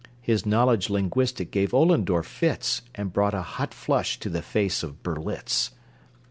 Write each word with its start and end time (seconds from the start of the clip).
His 0.19 0.47
knowledge 0.47 0.89
linguistic 0.89 1.51
gave 1.51 1.75
Ollendorff 1.75 2.25
fits, 2.25 2.81
And 2.95 3.13
brought 3.13 3.35
a 3.35 3.43
hot 3.43 3.71
flush 3.71 4.17
to 4.21 4.29
the 4.31 4.41
face 4.41 4.81
of 4.81 5.03
Berlitz! 5.03 5.73